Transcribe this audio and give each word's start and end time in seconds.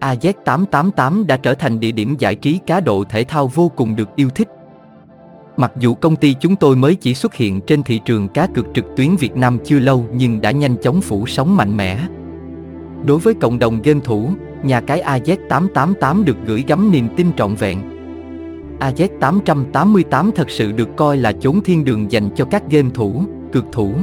AZ888 0.00 1.26
đã 1.26 1.36
trở 1.36 1.54
thành 1.54 1.80
địa 1.80 1.92
điểm 1.92 2.16
giải 2.18 2.34
trí 2.34 2.58
cá 2.66 2.80
độ 2.80 3.04
thể 3.04 3.24
thao 3.24 3.46
vô 3.46 3.68
cùng 3.76 3.96
được 3.96 4.16
yêu 4.16 4.30
thích. 4.30 4.48
Mặc 5.56 5.72
dù 5.78 5.94
công 5.94 6.16
ty 6.16 6.34
chúng 6.40 6.56
tôi 6.56 6.76
mới 6.76 6.94
chỉ 6.94 7.14
xuất 7.14 7.34
hiện 7.34 7.60
trên 7.60 7.82
thị 7.82 8.00
trường 8.04 8.28
cá 8.28 8.46
cược 8.46 8.66
trực 8.74 8.84
tuyến 8.96 9.16
Việt 9.16 9.36
Nam 9.36 9.58
chưa 9.64 9.78
lâu 9.78 10.06
nhưng 10.12 10.40
đã 10.40 10.50
nhanh 10.50 10.76
chóng 10.82 11.00
phủ 11.00 11.26
sóng 11.26 11.56
mạnh 11.56 11.76
mẽ. 11.76 11.98
Đối 13.04 13.18
với 13.18 13.34
cộng 13.34 13.58
đồng 13.58 13.82
game 13.82 14.00
thủ, 14.04 14.30
nhà 14.62 14.80
cái 14.80 15.02
AZ888 15.02 16.24
được 16.24 16.36
gửi 16.46 16.64
gắm 16.66 16.90
niềm 16.90 17.08
tin 17.16 17.26
trọn 17.36 17.54
vẹn. 17.54 17.78
AZ888 18.80 20.30
thật 20.30 20.50
sự 20.50 20.72
được 20.72 20.88
coi 20.96 21.16
là 21.16 21.32
chốn 21.32 21.60
thiên 21.64 21.84
đường 21.84 22.12
dành 22.12 22.30
cho 22.36 22.44
các 22.44 22.70
game 22.70 22.90
thủ, 22.94 23.24
cược 23.52 23.64
thủ. 23.72 23.94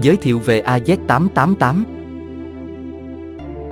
Giới 0.00 0.16
thiệu 0.16 0.38
về 0.38 0.62
AZ888 0.62 1.95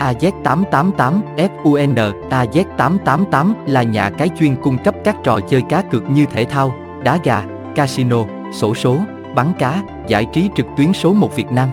AZ888 0.05 1.21
FUN 1.37 2.13
AZ888 2.31 3.53
là 3.67 3.83
nhà 3.83 4.11
cái 4.11 4.31
chuyên 4.39 4.57
cung 4.57 4.79
cấp 4.79 4.95
các 5.05 5.17
trò 5.25 5.41
chơi 5.49 5.63
cá 5.63 5.83
cược 5.83 6.11
như 6.11 6.27
thể 6.27 6.45
thao, 6.45 6.75
đá 7.03 7.19
gà, 7.25 7.45
casino, 7.75 8.25
sổ 8.53 8.75
số, 8.75 8.99
bắn 9.35 9.53
cá, 9.59 9.83
giải 10.07 10.27
trí 10.33 10.51
trực 10.57 10.67
tuyến 10.77 10.93
số 10.93 11.13
1 11.13 11.37
Việt 11.37 11.53
Nam. 11.53 11.69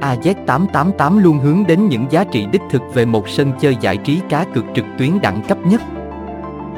AZ888 0.00 1.18
luôn 1.18 1.38
hướng 1.38 1.64
đến 1.66 1.88
những 1.88 2.06
giá 2.10 2.24
trị 2.24 2.46
đích 2.52 2.62
thực 2.70 2.82
về 2.94 3.04
một 3.04 3.28
sân 3.28 3.52
chơi 3.60 3.76
giải 3.80 3.96
trí 3.96 4.20
cá 4.28 4.44
cược 4.44 4.64
trực 4.74 4.84
tuyến 4.98 5.20
đẳng 5.22 5.42
cấp 5.48 5.58
nhất. 5.66 5.82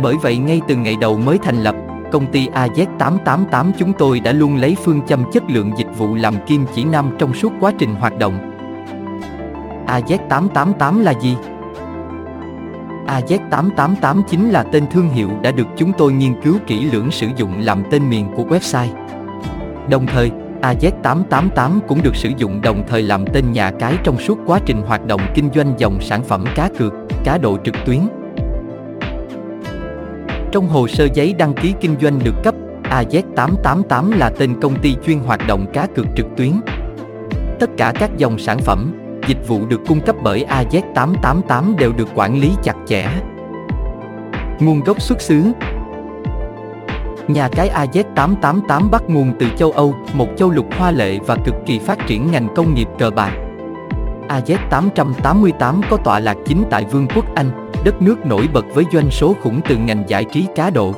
Bởi 0.02 0.16
vậy 0.22 0.36
ngay 0.36 0.60
từ 0.68 0.76
ngày 0.76 0.96
đầu 1.00 1.18
mới 1.18 1.38
thành 1.38 1.62
lập, 1.62 1.74
công 2.12 2.26
ty 2.26 2.48
AZ888 2.48 3.70
chúng 3.78 3.92
tôi 3.92 4.20
đã 4.20 4.32
luôn 4.32 4.56
lấy 4.56 4.76
phương 4.84 5.00
châm 5.06 5.32
chất 5.32 5.42
lượng 5.48 5.72
dịch 5.76 5.98
vụ 5.98 6.14
làm 6.14 6.34
kim 6.46 6.64
chỉ 6.74 6.84
nam 6.84 7.10
trong 7.18 7.34
suốt 7.34 7.52
quá 7.60 7.72
trình 7.78 7.94
hoạt 7.94 8.18
động. 8.18 8.55
AZ888 9.86 11.02
là 11.02 11.12
gì? 11.20 11.36
AZ888 13.06 14.22
chính 14.28 14.50
là 14.50 14.62
tên 14.62 14.84
thương 14.90 15.08
hiệu 15.08 15.30
đã 15.42 15.52
được 15.52 15.66
chúng 15.76 15.92
tôi 15.98 16.12
nghiên 16.12 16.40
cứu 16.42 16.54
kỹ 16.66 16.90
lưỡng 16.92 17.10
sử 17.10 17.26
dụng 17.36 17.60
làm 17.60 17.82
tên 17.90 18.10
miền 18.10 18.26
của 18.36 18.42
website. 18.42 18.88
Đồng 19.88 20.06
thời, 20.06 20.30
AZ888 20.62 21.80
cũng 21.88 22.02
được 22.02 22.16
sử 22.16 22.28
dụng 22.36 22.60
đồng 22.60 22.84
thời 22.88 23.02
làm 23.02 23.24
tên 23.32 23.52
nhà 23.52 23.70
cái 23.70 23.94
trong 24.04 24.18
suốt 24.18 24.38
quá 24.46 24.60
trình 24.66 24.82
hoạt 24.82 25.06
động 25.06 25.20
kinh 25.34 25.50
doanh 25.54 25.74
dòng 25.78 26.00
sản 26.00 26.22
phẩm 26.22 26.44
cá 26.54 26.68
cược, 26.78 26.92
cá 27.24 27.38
độ 27.38 27.58
trực 27.64 27.74
tuyến. 27.86 28.00
Trong 30.52 30.68
hồ 30.68 30.88
sơ 30.88 31.08
giấy 31.14 31.32
đăng 31.38 31.54
ký 31.54 31.74
kinh 31.80 31.96
doanh 32.00 32.18
được 32.24 32.34
cấp, 32.44 32.54
AZ888 32.82 34.18
là 34.18 34.30
tên 34.38 34.60
công 34.60 34.80
ty 34.82 34.96
chuyên 35.06 35.18
hoạt 35.18 35.40
động 35.48 35.66
cá 35.72 35.86
cược 35.86 36.06
trực 36.16 36.26
tuyến. 36.36 36.52
Tất 37.58 37.70
cả 37.76 37.92
các 37.98 38.10
dòng 38.16 38.38
sản 38.38 38.58
phẩm, 38.58 39.05
dịch 39.26 39.48
vụ 39.48 39.66
được 39.66 39.80
cung 39.88 40.00
cấp 40.00 40.16
bởi 40.22 40.46
AZ888 40.48 41.76
đều 41.76 41.92
được 41.92 42.08
quản 42.14 42.40
lý 42.40 42.50
chặt 42.62 42.76
chẽ. 42.86 43.08
Nguồn 44.60 44.80
gốc 44.80 45.02
xuất 45.02 45.20
xứ 45.20 45.42
Nhà 47.28 47.48
cái 47.48 47.70
AZ888 47.70 48.90
bắt 48.90 49.02
nguồn 49.08 49.32
từ 49.38 49.46
châu 49.56 49.70
Âu, 49.70 49.94
một 50.12 50.28
châu 50.36 50.50
lục 50.50 50.66
hoa 50.78 50.90
lệ 50.90 51.18
và 51.26 51.36
cực 51.44 51.54
kỳ 51.66 51.78
phát 51.78 52.06
triển 52.06 52.30
ngành 52.30 52.48
công 52.54 52.74
nghiệp 52.74 52.88
cờ 52.98 53.10
bạc. 53.10 53.32
AZ888 54.28 55.80
có 55.90 55.96
tọa 56.04 56.18
lạc 56.18 56.36
chính 56.46 56.64
tại 56.70 56.84
Vương 56.84 57.06
quốc 57.14 57.34
Anh, 57.34 57.70
đất 57.84 58.02
nước 58.02 58.26
nổi 58.26 58.48
bật 58.52 58.64
với 58.74 58.84
doanh 58.92 59.10
số 59.10 59.36
khủng 59.42 59.60
từ 59.68 59.76
ngành 59.76 60.04
giải 60.08 60.24
trí 60.24 60.46
cá 60.54 60.70
độ. 60.70 60.94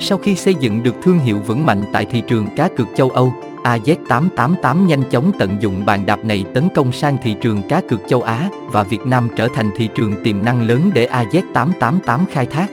Sau 0.00 0.18
khi 0.18 0.36
xây 0.36 0.54
dựng 0.54 0.82
được 0.82 0.94
thương 1.02 1.18
hiệu 1.18 1.38
vững 1.46 1.66
mạnh 1.66 1.82
tại 1.92 2.04
thị 2.04 2.22
trường 2.28 2.46
cá 2.56 2.68
cược 2.68 2.86
châu 2.96 3.10
Âu, 3.10 3.32
AZ888 3.64 4.86
nhanh 4.86 5.02
chóng 5.10 5.32
tận 5.38 5.56
dụng 5.60 5.86
bàn 5.86 6.06
đạp 6.06 6.24
này 6.24 6.44
tấn 6.54 6.68
công 6.74 6.92
sang 6.92 7.16
thị 7.22 7.36
trường 7.40 7.62
cá 7.68 7.80
cược 7.88 8.00
châu 8.08 8.22
Á 8.22 8.48
và 8.66 8.82
Việt 8.82 9.06
Nam 9.06 9.28
trở 9.36 9.48
thành 9.54 9.70
thị 9.76 9.88
trường 9.94 10.24
tiềm 10.24 10.44
năng 10.44 10.62
lớn 10.62 10.90
để 10.94 11.08
AZ888 11.12 12.18
khai 12.30 12.46
thác. 12.46 12.66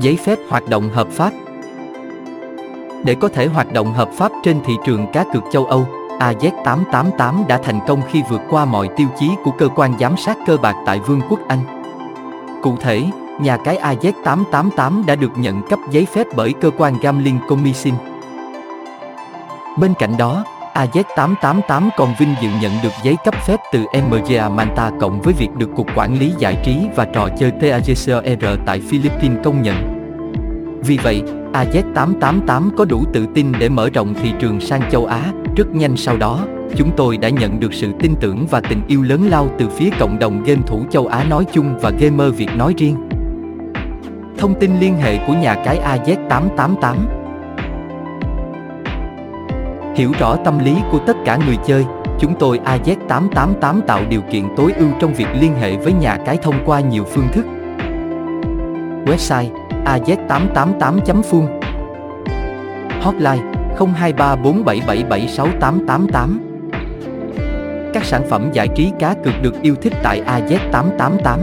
Giấy 0.00 0.18
phép 0.24 0.38
hoạt 0.48 0.68
động 0.68 0.88
hợp 0.92 1.08
pháp 1.10 1.32
Để 3.04 3.14
có 3.20 3.28
thể 3.28 3.46
hoạt 3.46 3.72
động 3.72 3.92
hợp 3.92 4.10
pháp 4.12 4.32
trên 4.44 4.60
thị 4.64 4.74
trường 4.86 5.06
cá 5.12 5.24
cược 5.32 5.42
châu 5.52 5.64
Âu, 5.64 5.86
AZ888 6.18 7.46
đã 7.46 7.60
thành 7.64 7.80
công 7.86 8.00
khi 8.10 8.22
vượt 8.30 8.40
qua 8.50 8.64
mọi 8.64 8.88
tiêu 8.96 9.08
chí 9.20 9.30
của 9.44 9.50
cơ 9.50 9.68
quan 9.68 9.98
giám 10.00 10.16
sát 10.16 10.38
cơ 10.46 10.56
bạc 10.56 10.74
tại 10.86 11.00
Vương 11.06 11.20
quốc 11.28 11.40
Anh. 11.48 11.60
Cụ 12.62 12.76
thể, 12.80 13.04
nhà 13.40 13.56
cái 13.56 13.78
AZ888 13.78 15.06
đã 15.06 15.14
được 15.14 15.32
nhận 15.36 15.62
cấp 15.62 15.78
giấy 15.90 16.06
phép 16.14 16.26
bởi 16.36 16.52
cơ 16.52 16.70
quan 16.78 16.98
Gambling 17.02 17.38
Commission. 17.48 18.07
Bên 19.80 19.94
cạnh 19.98 20.16
đó, 20.18 20.44
AZ888 20.74 21.88
còn 21.96 22.14
vinh 22.18 22.34
dự 22.42 22.48
nhận 22.62 22.72
được 22.82 22.92
giấy 23.02 23.16
cấp 23.24 23.34
phép 23.46 23.56
từ 23.72 23.84
MGA 24.08 24.48
Manta 24.48 24.90
cộng 25.00 25.20
với 25.20 25.34
việc 25.34 25.48
được 25.58 25.70
Cục 25.76 25.86
Quản 25.96 26.18
lý 26.18 26.32
Giải 26.38 26.56
trí 26.64 26.78
và 26.96 27.04
Trò 27.04 27.28
chơi 27.38 27.50
TAGCR 27.50 28.46
tại 28.66 28.80
Philippines 28.90 29.38
công 29.44 29.62
nhận. 29.62 29.76
Vì 30.84 30.98
vậy, 31.02 31.22
AZ888 31.52 32.70
có 32.76 32.84
đủ 32.84 33.04
tự 33.12 33.26
tin 33.34 33.52
để 33.58 33.68
mở 33.68 33.90
rộng 33.94 34.14
thị 34.14 34.32
trường 34.38 34.60
sang 34.60 34.90
châu 34.90 35.06
Á, 35.06 35.32
rất 35.56 35.68
nhanh 35.74 35.96
sau 35.96 36.16
đó, 36.16 36.44
chúng 36.76 36.90
tôi 36.96 37.16
đã 37.16 37.28
nhận 37.28 37.60
được 37.60 37.74
sự 37.74 37.92
tin 38.00 38.14
tưởng 38.20 38.46
và 38.50 38.60
tình 38.60 38.80
yêu 38.88 39.02
lớn 39.02 39.28
lao 39.30 39.48
từ 39.58 39.68
phía 39.68 39.90
cộng 39.98 40.18
đồng 40.18 40.42
game 40.44 40.62
thủ 40.66 40.84
châu 40.90 41.06
Á 41.06 41.24
nói 41.24 41.44
chung 41.52 41.78
và 41.82 41.90
gamer 41.90 42.34
Việt 42.34 42.56
nói 42.56 42.74
riêng. 42.78 43.08
Thông 44.38 44.60
tin 44.60 44.80
liên 44.80 44.96
hệ 44.96 45.18
của 45.26 45.34
nhà 45.34 45.54
cái 45.64 45.80
AZ888 46.06 47.17
Hiểu 49.98 50.12
rõ 50.18 50.36
tâm 50.44 50.58
lý 50.58 50.76
của 50.90 50.98
tất 51.06 51.16
cả 51.24 51.38
người 51.46 51.56
chơi, 51.66 51.84
chúng 52.18 52.34
tôi 52.38 52.60
AZ888 52.64 53.80
tạo 53.86 54.00
điều 54.08 54.20
kiện 54.30 54.44
tối 54.56 54.72
ưu 54.78 54.88
trong 55.00 55.14
việc 55.14 55.26
liên 55.40 55.54
hệ 55.54 55.76
với 55.76 55.92
nhà 55.92 56.18
cái 56.26 56.36
thông 56.36 56.54
qua 56.66 56.80
nhiều 56.80 57.04
phương 57.04 57.28
thức. 57.32 57.44
Website 59.06 59.48
AZ888.fun 59.84 61.60
Hotline 63.00 63.42
02347776888. 63.78 66.38
Các 67.94 68.04
sản 68.04 68.22
phẩm 68.30 68.50
giải 68.52 68.68
trí 68.68 68.92
cá 68.98 69.14
cược 69.24 69.34
được 69.42 69.62
yêu 69.62 69.74
thích 69.74 69.92
tại 70.02 70.22
AZ888 70.26 71.38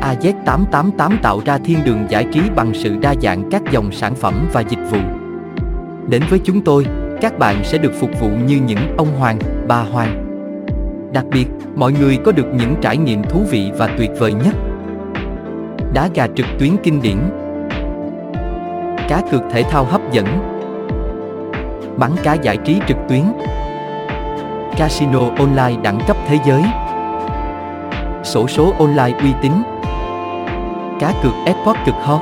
AZ888 0.00 1.16
tạo 1.22 1.40
ra 1.44 1.58
thiên 1.58 1.78
đường 1.84 2.06
giải 2.08 2.26
trí 2.32 2.40
bằng 2.56 2.72
sự 2.74 2.96
đa 3.00 3.14
dạng 3.22 3.50
các 3.50 3.62
dòng 3.70 3.92
sản 3.92 4.14
phẩm 4.14 4.48
và 4.52 4.60
dịch 4.60 4.90
vụ 4.90 5.19
Đến 6.10 6.22
với 6.30 6.40
chúng 6.44 6.60
tôi, 6.60 6.86
các 7.20 7.38
bạn 7.38 7.64
sẽ 7.64 7.78
được 7.78 7.92
phục 8.00 8.10
vụ 8.20 8.28
như 8.46 8.60
những 8.66 8.96
ông 8.96 9.08
hoàng, 9.18 9.38
bà 9.68 9.80
hoàng. 9.80 10.26
Đặc 11.12 11.24
biệt, 11.32 11.46
mọi 11.74 11.92
người 11.92 12.18
có 12.24 12.32
được 12.32 12.46
những 12.54 12.74
trải 12.80 12.96
nghiệm 12.96 13.22
thú 13.22 13.40
vị 13.50 13.70
và 13.78 13.88
tuyệt 13.98 14.10
vời 14.18 14.32
nhất. 14.32 14.54
Đá 15.94 16.08
gà 16.14 16.26
trực 16.36 16.46
tuyến 16.58 16.70
kinh 16.82 17.02
điển. 17.02 17.16
Cá 19.08 19.22
cược 19.30 19.42
thể 19.50 19.62
thao 19.62 19.84
hấp 19.84 20.12
dẫn. 20.12 20.26
Bắn 21.96 22.10
cá 22.22 22.34
giải 22.34 22.56
trí 22.56 22.80
trực 22.88 22.96
tuyến. 23.08 23.22
Casino 24.76 25.20
online 25.38 25.82
đẳng 25.82 26.00
cấp 26.06 26.16
thế 26.28 26.38
giới. 26.46 26.62
Sổ 28.24 28.46
số 28.48 28.72
online 28.78 29.18
uy 29.22 29.30
tín. 29.42 29.52
Cá 31.00 31.12
cược 31.22 31.32
Esports 31.46 31.80
cực 31.86 31.94
hot 31.94 32.20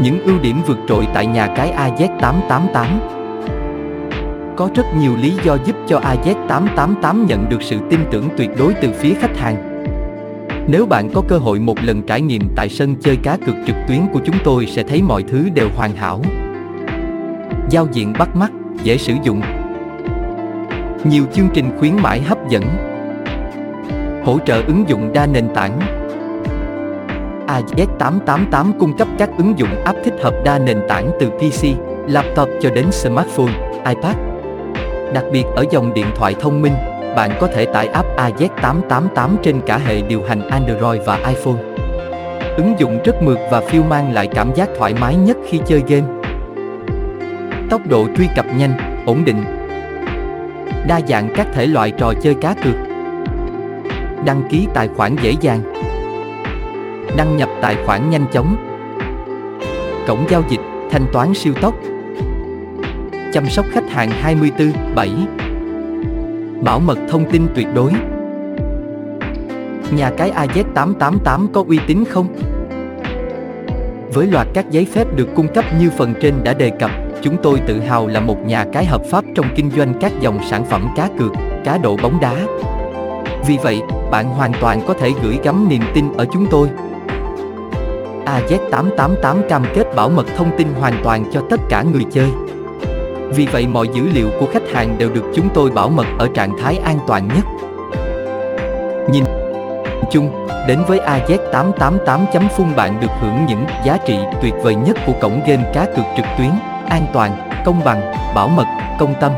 những 0.00 0.22
ưu 0.24 0.38
điểm 0.38 0.56
vượt 0.66 0.78
trội 0.88 1.06
tại 1.14 1.26
nhà 1.26 1.46
cái 1.56 1.72
AZ888 1.72 2.86
Có 4.56 4.68
rất 4.74 4.84
nhiều 4.98 5.12
lý 5.22 5.32
do 5.44 5.56
giúp 5.64 5.76
cho 5.88 6.00
AZ888 6.00 7.26
nhận 7.26 7.48
được 7.48 7.62
sự 7.62 7.78
tin 7.90 8.00
tưởng 8.10 8.28
tuyệt 8.36 8.50
đối 8.58 8.74
từ 8.74 8.92
phía 8.92 9.14
khách 9.14 9.36
hàng. 9.36 9.84
Nếu 10.68 10.86
bạn 10.86 11.10
có 11.14 11.22
cơ 11.28 11.38
hội 11.38 11.60
một 11.60 11.78
lần 11.82 12.02
trải 12.02 12.20
nghiệm 12.20 12.42
tại 12.56 12.68
sân 12.68 12.96
chơi 13.00 13.16
cá 13.16 13.36
cược 13.36 13.54
trực 13.66 13.76
tuyến 13.88 14.00
của 14.12 14.20
chúng 14.24 14.36
tôi 14.44 14.66
sẽ 14.66 14.82
thấy 14.82 15.02
mọi 15.02 15.22
thứ 15.22 15.48
đều 15.54 15.68
hoàn 15.76 15.96
hảo. 15.96 16.22
Giao 17.70 17.88
diện 17.92 18.12
bắt 18.18 18.36
mắt, 18.36 18.52
dễ 18.82 18.98
sử 18.98 19.14
dụng. 19.22 19.40
Nhiều 21.04 21.24
chương 21.32 21.48
trình 21.54 21.78
khuyến 21.78 21.96
mãi 22.02 22.20
hấp 22.20 22.48
dẫn. 22.48 22.62
Hỗ 24.24 24.38
trợ 24.38 24.62
ứng 24.66 24.84
dụng 24.88 25.12
đa 25.12 25.26
nền 25.26 25.48
tảng, 25.54 25.97
AZ888 27.48 28.72
cung 28.78 28.96
cấp 28.96 29.08
các 29.18 29.30
ứng 29.38 29.58
dụng 29.58 29.84
app 29.84 29.98
thích 30.04 30.14
hợp 30.22 30.34
đa 30.44 30.58
nền 30.58 30.78
tảng 30.88 31.10
từ 31.20 31.30
PC, 31.30 31.66
laptop 32.06 32.48
cho 32.60 32.70
đến 32.70 32.92
smartphone, 32.92 33.52
iPad. 33.72 34.16
Đặc 35.14 35.24
biệt 35.32 35.44
ở 35.56 35.64
dòng 35.70 35.94
điện 35.94 36.06
thoại 36.16 36.34
thông 36.40 36.62
minh, 36.62 36.72
bạn 37.16 37.30
có 37.40 37.46
thể 37.46 37.64
tải 37.64 37.88
app 37.88 38.08
AZ888 38.16 39.36
trên 39.42 39.60
cả 39.66 39.78
hệ 39.78 40.00
điều 40.00 40.22
hành 40.28 40.48
Android 40.48 41.00
và 41.04 41.16
iPhone. 41.16 41.62
Ứng 42.56 42.74
dụng 42.78 42.98
rất 43.04 43.22
mượt 43.22 43.38
và 43.50 43.60
phiêu 43.60 43.82
mang 43.82 44.12
lại 44.12 44.28
cảm 44.34 44.54
giác 44.54 44.68
thoải 44.78 44.94
mái 45.00 45.16
nhất 45.16 45.36
khi 45.46 45.60
chơi 45.66 45.82
game. 45.88 46.06
Tốc 47.70 47.80
độ 47.88 48.06
truy 48.16 48.26
cập 48.36 48.46
nhanh, 48.56 49.04
ổn 49.06 49.24
định. 49.24 49.44
Đa 50.86 51.00
dạng 51.08 51.28
các 51.34 51.46
thể 51.54 51.66
loại 51.66 51.90
trò 51.90 52.12
chơi 52.22 52.34
cá 52.34 52.54
cược. 52.54 52.74
Đăng 54.24 54.42
ký 54.50 54.66
tài 54.74 54.88
khoản 54.88 55.16
dễ 55.22 55.34
dàng 55.40 55.60
đăng 57.16 57.36
nhập 57.36 57.48
tài 57.62 57.76
khoản 57.86 58.10
nhanh 58.10 58.26
chóng 58.32 58.56
cổng 60.08 60.24
giao 60.28 60.42
dịch 60.48 60.60
thanh 60.90 61.06
toán 61.12 61.34
siêu 61.34 61.52
tốc 61.60 61.74
chăm 63.32 63.48
sóc 63.48 63.66
khách 63.70 63.90
hàng 63.90 64.10
24/7. 64.22 65.26
Bảo 66.62 66.80
mật 66.80 66.98
thông 67.08 67.30
tin 67.30 67.46
tuyệt 67.54 67.66
đối. 67.74 67.92
Nhà 69.90 70.10
cái 70.16 70.30
AZ888 70.30 71.46
có 71.52 71.64
uy 71.68 71.78
tín 71.86 72.04
không? 72.04 72.26
Với 74.14 74.26
loạt 74.26 74.46
các 74.54 74.70
giấy 74.70 74.86
phép 74.92 75.16
được 75.16 75.28
cung 75.36 75.48
cấp 75.54 75.64
như 75.80 75.90
phần 75.90 76.14
trên 76.20 76.34
đã 76.44 76.54
đề 76.54 76.70
cập, 76.70 76.90
chúng 77.22 77.36
tôi 77.42 77.60
tự 77.66 77.80
hào 77.80 78.06
là 78.06 78.20
một 78.20 78.46
nhà 78.46 78.64
cái 78.72 78.84
hợp 78.84 79.02
pháp 79.10 79.24
trong 79.34 79.46
kinh 79.56 79.70
doanh 79.70 79.94
các 80.00 80.12
dòng 80.20 80.38
sản 80.50 80.64
phẩm 80.64 80.88
cá 80.96 81.08
cược, 81.18 81.32
cá 81.64 81.78
độ 81.78 81.96
bóng 82.02 82.20
đá. 82.20 82.34
Vì 83.46 83.58
vậy, 83.62 83.80
bạn 84.10 84.28
hoàn 84.28 84.52
toàn 84.60 84.80
có 84.86 84.94
thể 84.94 85.10
gửi 85.22 85.38
gắm 85.44 85.68
niềm 85.68 85.82
tin 85.94 86.04
ở 86.16 86.26
chúng 86.32 86.46
tôi. 86.50 86.68
AZ888 88.28 89.42
cam 89.48 89.64
kết 89.74 89.94
bảo 89.96 90.08
mật 90.08 90.26
thông 90.36 90.50
tin 90.58 90.68
hoàn 90.80 91.00
toàn 91.04 91.24
cho 91.32 91.42
tất 91.50 91.60
cả 91.68 91.82
người 91.82 92.04
chơi. 92.12 92.28
Vì 93.30 93.46
vậy 93.46 93.66
mọi 93.66 93.88
dữ 93.88 94.02
liệu 94.14 94.28
của 94.40 94.46
khách 94.52 94.68
hàng 94.72 94.98
đều 94.98 95.10
được 95.10 95.24
chúng 95.34 95.48
tôi 95.54 95.70
bảo 95.70 95.88
mật 95.88 96.06
ở 96.18 96.28
trạng 96.34 96.58
thái 96.58 96.78
an 96.84 96.98
toàn 97.06 97.28
nhất. 97.28 97.44
Nhìn 99.10 99.24
chung, 100.10 100.46
đến 100.68 100.78
với 100.88 100.98
AZ888.phun 100.98 102.76
bạn 102.76 103.00
được 103.00 103.10
hưởng 103.20 103.46
những 103.46 103.64
giá 103.84 103.96
trị 104.06 104.18
tuyệt 104.42 104.54
vời 104.62 104.74
nhất 104.74 104.96
của 105.06 105.12
cổng 105.20 105.40
game 105.46 105.70
cá 105.74 105.84
cược 105.84 106.04
trực 106.16 106.26
tuyến, 106.38 106.50
an 106.88 107.06
toàn, 107.12 107.50
công 107.64 107.84
bằng, 107.84 108.12
bảo 108.34 108.48
mật, 108.48 108.66
công 108.98 109.14
tâm. 109.20 109.32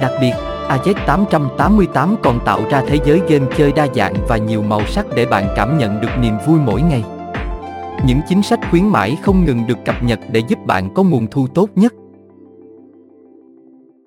Đặc 0.00 0.10
biệt, 0.20 0.32
AZ888 0.68 2.16
còn 2.22 2.40
tạo 2.44 2.60
ra 2.70 2.82
thế 2.88 2.98
giới 3.04 3.20
game 3.28 3.46
chơi 3.56 3.72
đa 3.72 3.86
dạng 3.94 4.14
và 4.28 4.36
nhiều 4.36 4.62
màu 4.62 4.86
sắc 4.86 5.06
để 5.14 5.26
bạn 5.26 5.48
cảm 5.56 5.78
nhận 5.78 6.00
được 6.00 6.18
niềm 6.20 6.34
vui 6.46 6.58
mỗi 6.64 6.82
ngày. 6.82 7.04
Những 8.06 8.20
chính 8.28 8.42
sách 8.42 8.60
khuyến 8.70 8.88
mãi 8.88 9.18
không 9.22 9.44
ngừng 9.44 9.66
được 9.66 9.78
cập 9.84 10.02
nhật 10.02 10.20
để 10.32 10.42
giúp 10.48 10.58
bạn 10.66 10.94
có 10.94 11.02
nguồn 11.02 11.26
thu 11.30 11.46
tốt 11.46 11.70
nhất. 11.74 11.94